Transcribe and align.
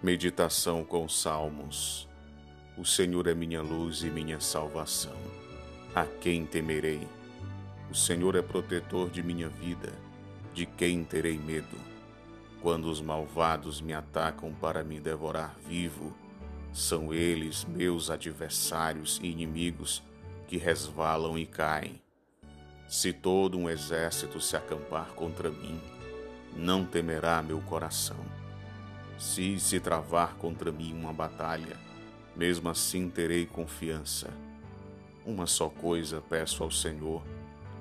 Meditação 0.00 0.84
com 0.84 1.08
Salmos. 1.08 2.08
O 2.76 2.84
Senhor 2.84 3.26
é 3.26 3.34
minha 3.34 3.60
luz 3.60 4.04
e 4.04 4.06
minha 4.08 4.38
salvação. 4.38 5.16
A 5.92 6.04
quem 6.04 6.46
temerei? 6.46 7.00
O 7.90 7.94
Senhor 7.96 8.36
é 8.36 8.42
protetor 8.42 9.10
de 9.10 9.24
minha 9.24 9.48
vida. 9.48 9.92
De 10.54 10.66
quem 10.66 11.02
terei 11.02 11.36
medo? 11.36 11.76
Quando 12.62 12.84
os 12.84 13.00
malvados 13.00 13.80
me 13.80 13.92
atacam 13.92 14.52
para 14.52 14.84
me 14.84 15.00
devorar 15.00 15.56
vivo, 15.66 16.14
são 16.72 17.12
eles 17.12 17.64
meus 17.64 18.08
adversários 18.08 19.18
e 19.20 19.26
inimigos 19.26 20.00
que 20.46 20.58
resvalam 20.58 21.36
e 21.36 21.44
caem. 21.44 22.00
Se 22.86 23.12
todo 23.12 23.58
um 23.58 23.68
exército 23.68 24.40
se 24.40 24.56
acampar 24.56 25.08
contra 25.16 25.50
mim, 25.50 25.80
não 26.54 26.84
temerá 26.84 27.42
meu 27.42 27.60
coração 27.62 28.24
se 29.18 29.58
se 29.58 29.80
travar 29.80 30.36
contra 30.36 30.70
mim 30.70 30.94
uma 30.94 31.12
batalha, 31.12 31.76
mesmo 32.36 32.68
assim 32.68 33.10
terei 33.10 33.44
confiança. 33.44 34.30
Uma 35.26 35.46
só 35.46 35.68
coisa 35.68 36.22
peço 36.22 36.62
ao 36.62 36.70
Senhor, 36.70 37.22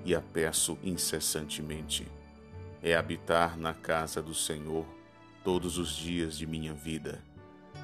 e 0.03 0.15
a 0.15 0.21
peço 0.21 0.77
incessantemente: 0.83 2.07
é 2.81 2.95
habitar 2.95 3.57
na 3.57 3.73
casa 3.73 4.21
do 4.21 4.33
Senhor 4.33 4.85
todos 5.43 5.77
os 5.77 5.95
dias 5.95 6.37
de 6.37 6.47
minha 6.47 6.73
vida, 6.73 7.23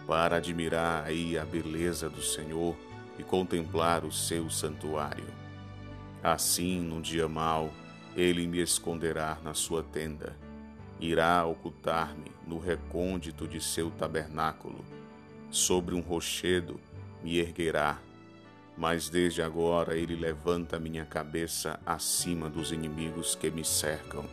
para 0.07 0.37
admirar 0.37 1.05
aí 1.05 1.37
a 1.37 1.45
beleza 1.45 2.09
do 2.09 2.21
Senhor 2.21 2.75
e 3.19 3.23
contemplar 3.23 4.03
o 4.03 4.11
seu 4.11 4.49
santuário. 4.49 5.27
Assim, 6.23 6.79
num 6.81 7.01
dia 7.01 7.27
mau, 7.27 7.71
ele 8.15 8.47
me 8.47 8.59
esconderá 8.59 9.37
na 9.43 9.53
sua 9.53 9.83
tenda 9.83 10.35
irá 11.03 11.45
ocultar-me 11.45 12.31
no 12.47 12.57
recôndito 12.57 13.45
de 13.45 13.61
seu 13.61 13.91
tabernáculo. 13.91 14.85
Sobre 15.51 15.93
um 15.93 15.99
rochedo 15.99 16.79
me 17.21 17.37
erguerá, 17.37 17.99
mas 18.77 19.09
desde 19.09 19.41
agora 19.41 19.97
ele 19.97 20.15
levanta 20.15 20.79
minha 20.79 21.05
cabeça 21.05 21.77
acima 21.85 22.49
dos 22.49 22.71
inimigos 22.71 23.35
que 23.35 23.51
me 23.51 23.65
cercam. 23.65 24.23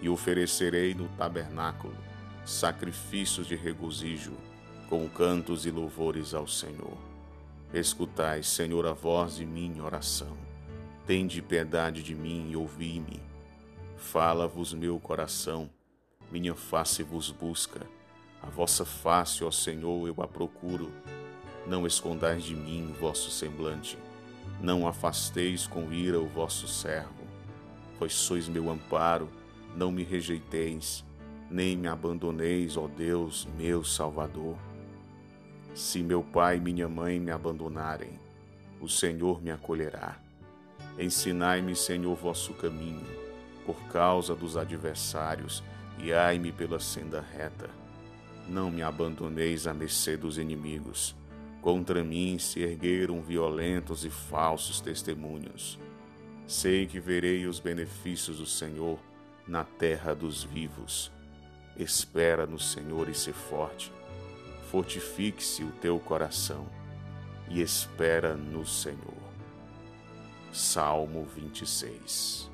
E 0.00 0.08
oferecerei 0.08 0.92
no 0.92 1.08
tabernáculo 1.10 1.96
sacrifícios 2.44 3.46
de 3.46 3.54
regozijo, 3.54 4.32
com 4.88 5.08
cantos 5.08 5.64
e 5.64 5.70
louvores 5.70 6.34
ao 6.34 6.48
Senhor. 6.48 6.98
Escutai, 7.72 8.42
Senhor, 8.42 8.84
a 8.84 8.92
voz 8.92 9.36
de 9.36 9.46
minha 9.46 9.84
oração. 9.84 10.36
Tende 11.06 11.40
piedade 11.40 12.02
de 12.02 12.16
mim 12.16 12.50
e 12.50 12.56
ouvi-me. 12.56 13.22
Fala-vos 13.96 14.74
meu 14.74 14.98
coração 14.98 15.70
minha 16.32 16.54
face 16.54 17.02
vos 17.02 17.30
busca, 17.30 17.86
a 18.42 18.46
vossa 18.46 18.86
face, 18.86 19.44
ó 19.44 19.50
Senhor, 19.50 20.08
eu 20.08 20.14
a 20.22 20.26
procuro. 20.26 20.90
Não 21.66 21.86
escondais 21.86 22.42
de 22.42 22.56
mim 22.56 22.90
vosso 22.98 23.30
semblante, 23.30 23.98
não 24.58 24.88
afasteis 24.88 25.66
com 25.66 25.92
ira 25.92 26.18
o 26.18 26.26
vosso 26.26 26.66
servo, 26.66 27.22
pois 27.98 28.14
sois 28.14 28.48
meu 28.48 28.70
amparo, 28.70 29.28
não 29.76 29.92
me 29.92 30.02
rejeiteis, 30.02 31.04
nem 31.50 31.76
me 31.76 31.86
abandoneis, 31.86 32.78
ó 32.78 32.88
Deus, 32.88 33.46
meu 33.58 33.84
Salvador. 33.84 34.56
Se 35.74 36.02
meu 36.02 36.22
pai 36.22 36.56
e 36.56 36.60
minha 36.60 36.88
mãe 36.88 37.20
me 37.20 37.30
abandonarem, 37.30 38.18
o 38.80 38.88
Senhor 38.88 39.42
me 39.42 39.50
acolherá. 39.50 40.18
Ensinai-me, 40.98 41.76
Senhor, 41.76 42.16
vosso 42.16 42.54
caminho, 42.54 43.06
por 43.66 43.76
causa 43.88 44.34
dos 44.34 44.56
adversários 44.56 45.62
guiai-me 45.98 46.52
pela 46.52 46.78
senda 46.78 47.20
reta. 47.20 47.70
Não 48.48 48.70
me 48.70 48.82
abandoneis 48.82 49.66
à 49.66 49.74
mercê 49.74 50.16
dos 50.16 50.38
inimigos. 50.38 51.14
Contra 51.60 52.02
mim 52.02 52.38
se 52.38 52.60
ergueram 52.60 53.22
violentos 53.22 54.04
e 54.04 54.10
falsos 54.10 54.80
testemunhos. 54.80 55.78
Sei 56.46 56.86
que 56.86 56.98
verei 56.98 57.46
os 57.46 57.60
benefícios 57.60 58.38
do 58.38 58.46
Senhor 58.46 58.98
na 59.46 59.64
terra 59.64 60.14
dos 60.14 60.42
vivos. 60.42 61.12
Espera 61.76 62.46
no 62.46 62.58
Senhor 62.58 63.08
e 63.08 63.14
se 63.14 63.32
forte. 63.32 63.92
Fortifique-se 64.70 65.62
o 65.62 65.70
teu 65.72 65.98
coração 66.00 66.66
e 67.48 67.60
espera 67.60 68.34
no 68.34 68.66
Senhor. 68.66 69.22
Salmo 70.52 71.24
26 71.36 72.51